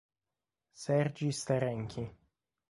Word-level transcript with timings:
Serhij 0.83 1.29
Staren'kyj 1.39 2.07